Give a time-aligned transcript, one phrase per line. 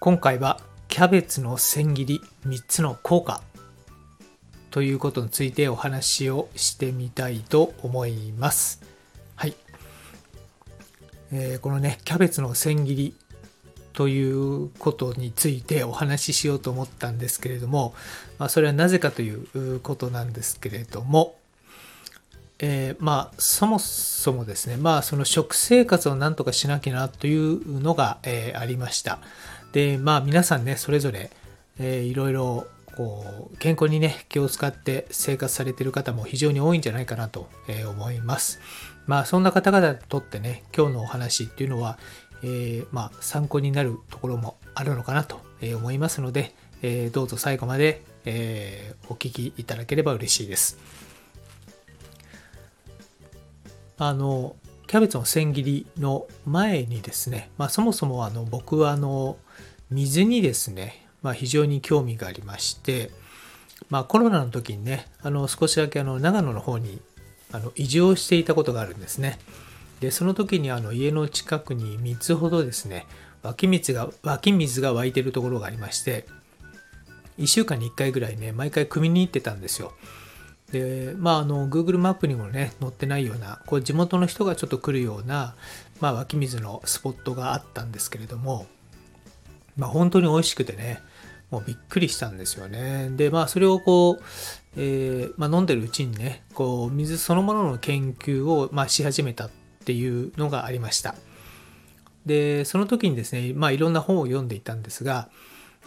[0.00, 3.42] 今回はキャベツの千切り3つの効果
[4.70, 8.80] ということについてお話をしてみたいと思います。
[9.34, 9.56] はい。
[11.32, 13.14] えーこのね、キャベツの千切り
[13.92, 17.92] ということについてお話ししようと思ったんですけれども、
[18.38, 21.34] まあ、それはなぜかということなんですけれども、
[22.60, 29.18] えーまあそもそもですねまあその食生活をなんとかしなきゃなというのが、えーありました
[29.72, 31.30] でまあ皆さんねそれぞれ、
[31.78, 32.66] えーいろいろ
[32.96, 37.48] こう健康にね気を使って生活されている方も非常に多いんじゃないかなと、
[37.88, 38.58] 思います。
[39.06, 41.96] まあそんな方々にとってね今日のお話っていうのは、
[42.42, 50.76] えーまあ参考になるところもあるのかなと思いますので、えーどうぞ最後まで、えーお聞きいただければ嬉しいです。
[53.96, 54.56] あの
[54.88, 59.36] キャベツの千切りの前にですね、まあ、そもそもあの僕はあの
[59.90, 63.10] 水にですね、まあ、非常に興味がありまして、
[63.90, 67.02] まあ、コロナの時にねあの少しだけあの長野の方に
[67.52, 69.38] あの移住をしていたことがあるんですね。
[70.00, 73.04] でその時にあの家の近くに3つほどですね
[73.42, 76.24] 湧き水が湧き水が湧いてるところがありまして
[77.38, 79.92] 1週間に1回ぐらいね毎回汲みに行ってたんですよ。
[80.72, 85.54] でまああの Google マップにもね載ってないようなこう地元の人がちょっと来るような、
[86.00, 88.66] まあ、湧き水のスポットがあったんですけれども、
[89.76, 91.00] まあ、本当に美味しくてね
[91.50, 93.08] もうびっくりしたんですよね。
[93.10, 94.22] でまあそれをこう、
[94.76, 99.50] えーまあ、飲んでるうちにねこう水そのものの研究を、まあ、し始めたっ
[99.86, 101.14] ていうのがありました。
[102.26, 105.30] でその時にですね、まあ、いろんな本を読んでいたんですが、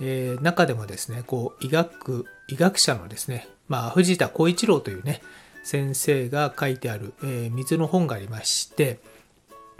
[0.00, 5.20] えー中でもですねこう医学医学者のですね、まあ、藤田浩一郎というね
[5.64, 9.00] 先生が書いてある、えー水の本がありまして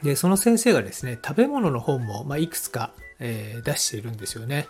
[0.02, 4.68] でその先生がですね食べ物の本も、まあ、いくつか、えー出しているんですよね。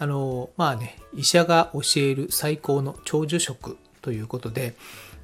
[0.00, 4.76] あのまあね医者が教える最高の長寿食ということで、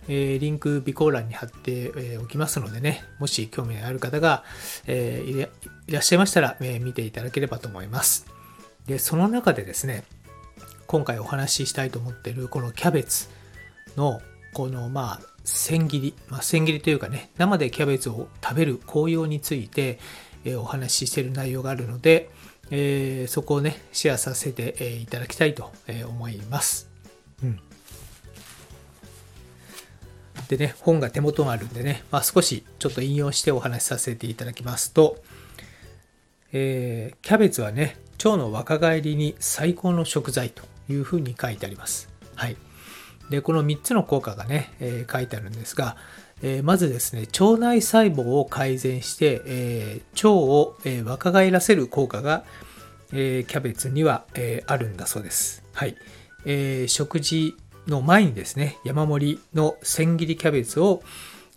[0.09, 4.45] えーリンク備考欄に貼ってえおきますのでねもし興味のある方が、
[4.87, 5.49] え
[5.87, 8.27] いらっしゃいましたら、え見ていただければと思います。
[8.87, 10.05] でその中でですね
[10.87, 13.29] 今回お話ししたいと思っているこのキャベツ
[13.97, 14.21] の
[14.53, 19.99] このまあ千切り、まあ、千切りというかね生でキャベツを食べる効用について、
[20.45, 22.31] えお話ししている内容があるので、
[22.71, 25.71] えーそこをねシェアさせて、えいただきたいと
[26.09, 26.89] 思います。
[27.43, 27.61] うん
[30.49, 35.17] でね本が手元があるんでね、まあ、少しちょっと引用してお話しさせていただきますと、
[36.53, 42.09] えーキャベツはね腸の若返りに最高の食材というふうに書いてあります。
[42.35, 42.57] はい、
[43.31, 45.97] でこの3つの効果がね、えー書いてあるんですが、
[46.43, 52.45] えーまずですね腸内細胞を改善して、えー腸を、え若返らせる効果が、
[53.13, 55.63] えーキャベツには、えーあるんだそうです。
[55.73, 55.97] はい
[56.45, 57.55] えー食事
[57.87, 61.03] の前にですね山盛りの千切りキャベツを、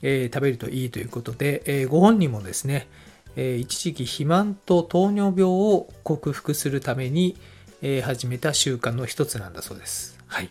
[0.02, 2.88] えー食べるといいということで、えーご本人もですね、
[3.38, 7.38] え一時期肥満と糖尿病を克服するために、
[7.84, 10.18] え始めた習慣の一つなんだそうです。
[10.25, 10.50] はい。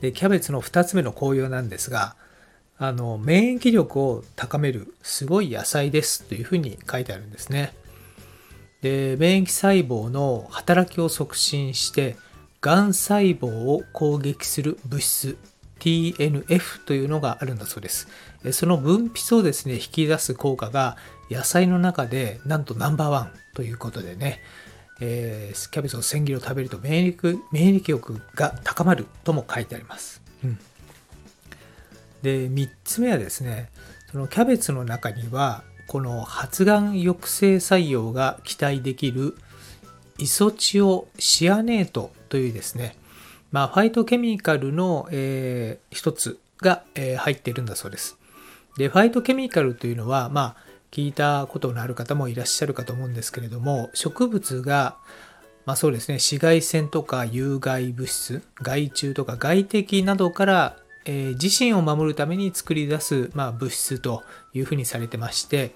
[0.00, 2.14] で、キャベツの2つ目の効用なんですが、
[2.78, 7.74] あの、免疫力を高めるすごい野菜ですというふうに書いてあるんですね。
[8.82, 12.16] で、免疫細胞の働きを促進して、
[12.60, 15.36] がん細胞を攻撃する物質
[15.80, 18.08] TNF というのがあるんだそうです。
[18.52, 20.96] その分泌をですね、引き出す効果が
[21.30, 24.40] 野菜の中でなんとナンバーワンということでね、
[25.00, 30.22] えーキャベツの千切りを食べると免疫免疫力が高まるとも書いてあります。
[30.44, 30.58] うん、
[32.22, 33.70] で3つ目はですね
[34.12, 39.36] そのキャベツの中にはこの発がん抑制作用が期待できる
[40.18, 42.96] イソチオシアネートというですね、
[43.50, 48.16] まあ、ファイトケミカルの、えー一つが、えー入っているんだそうです。
[48.76, 54.96] で、ファイトケミカルというのは、まあ、聞いたことのある方もいらっしゃるかと思うんですけれども、植物が、
[55.66, 65.74] まあそうですね、紫外線とか有害物質、害虫とか外敵などから、えー自身を守るために作り出す、まあ、物質というふうにされてまして、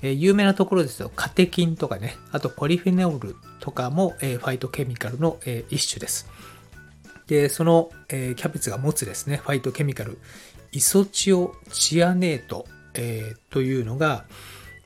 [0.00, 6.30] えー有名なところですとカテキンとかねあとポリフェノールとかも、えーファイトケミカルの、えー一種です。
[7.26, 10.18] でその、えーキャベツが持つですねファイトケミカル。
[10.72, 12.66] イソチオチアネート、
[12.96, 14.24] えーというのが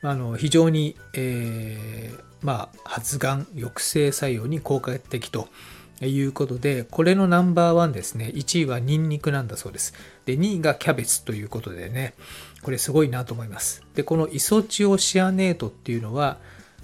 [0.02, 5.48] あの非常に、えーまあ、発がん抑制作用に効果的と
[6.00, 8.32] いうことでこれのナンバーワンですね。
[8.34, 9.92] 1位はニンニクなんだそうです。
[10.24, 12.14] で2位がキャベツということでね。
[12.62, 13.82] これすごいなと思います。
[13.94, 16.38] でこのイソチオシアネートっていうのは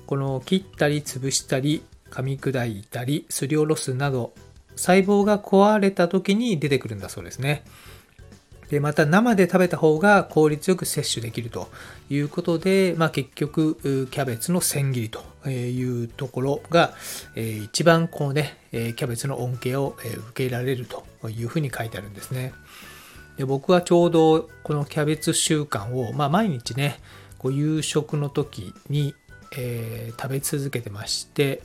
[0.06, 4.34] この切ったり潰したり噛み砕いたりすりおろすなど
[4.76, 7.64] 細胞が壊れた時に出てくるんだそうですね。
[8.70, 11.68] でまた生で食べた方が効率よく摂取できると
[12.10, 13.76] いうことで、まあ、結局
[14.10, 16.94] キャベツの千切りというところが、
[17.36, 19.96] 一番こうねキャベツの恩恵を
[20.30, 22.52] 受けられるというふうに書いてあるんですね。
[23.36, 26.98] で僕はちょうどこのキャベツ習慣を、まあ、毎日ね
[27.38, 29.14] こう夕食の時に、
[29.56, 31.62] えー食べ続けてまして、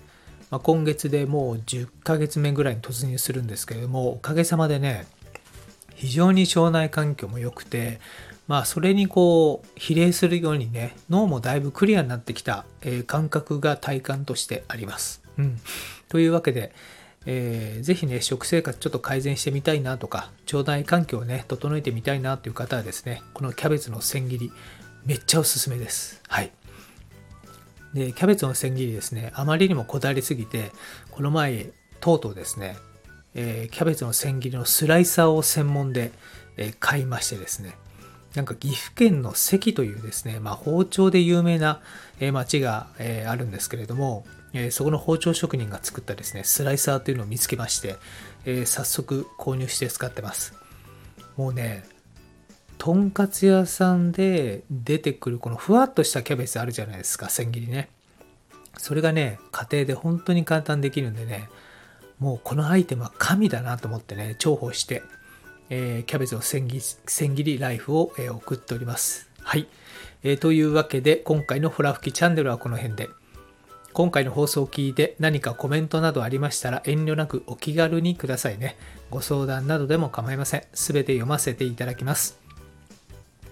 [0.49, 5.07] まあ、今月でもう10ヶ月目ぐらいに突入するんですけれどもおかげさまでね
[6.01, 7.99] 非常に腸内環境も良くて
[8.47, 15.21] まあそれにこう比例するようにね脳もだいぶクリアになってきた、えー感覚が体感としてあります。
[15.37, 15.59] うん、
[16.09, 16.73] というわけで、
[17.27, 24.51] えーぜひね食生活ちょっと改善してみたいなとか腸内環境をね整えてみたいなという方はですねこのキャベツの千切り
[25.05, 26.19] めっちゃおすすめです。
[26.27, 26.51] はい。
[27.93, 30.71] でキャベツの千切りですねあまりにもこだわりすぎて
[31.11, 31.69] この前
[31.99, 32.75] とうとうですね
[33.35, 36.11] えーキャベツの千切りのスライサーを専門で、
[36.57, 37.75] えー買いましてですね。
[38.35, 41.81] なんか岐阜県の関というですね、まあ、包丁で有名な、
[42.19, 47.95] えー町が、えーあるんですけれども、えーそこの包丁職人が作ったですねスライサーというのを見つけまして、
[48.45, 50.53] えー早速購入して使ってます。
[51.37, 51.83] もうね
[52.77, 57.89] とんかつ屋さんで出てくるこのふわっとしたキャベツあるじゃないですか千切りね。
[58.77, 61.47] それがね家庭で本当に簡単できるんでね
[62.21, 65.01] もうこのアイテムは神だなと思ってね重宝して、
[65.69, 69.27] えーキャベツの千切り千切りライフを、えー送っております。
[69.41, 69.67] はい、
[70.21, 73.09] えーというわけで今回のホラ吹きチャンネルはこの辺で。
[73.93, 78.77] 今回の放送を聞いて何かコメントなどありましたら遠慮なくお気軽にくださいね。
[79.09, 80.63] ご相談などでも構いません。
[80.73, 82.39] すべて読ませていただきます。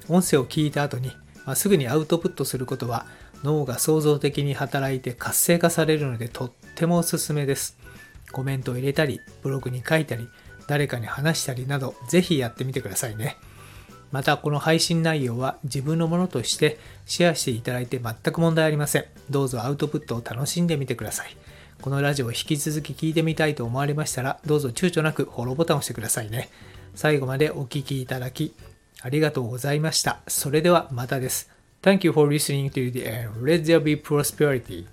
[0.07, 1.11] 音声を聞いた後に、
[1.45, 3.07] まあ、すぐにアウトプットすることは
[3.43, 7.78] 脳が創造的に働いて活性化されるのでとってもおすすめです。
[8.31, 10.27] コメントを入れたり、ブログに書いたり、
[10.67, 13.37] 誰かに話したりなど、ぜひやってみてくださいね。
[14.11, 19.05] また、この配信内容は自分のものとしてシェアしていただいて全く問題ありません。
[19.29, 21.37] どうぞアウトプットを楽しんでみてください。
[21.81, 26.49] このラジオを引き続き聞いてみたいと思われましたら、どうぞ躊躇なくフォローボタンを押してくださいね。
[26.95, 28.53] 最後までお聞きいただき、
[29.01, 30.19] ありがとうございました。
[30.27, 31.49] それではまたです。
[31.81, 33.41] Thank you for listening to the end.
[33.41, 34.85] Let there be prosperity.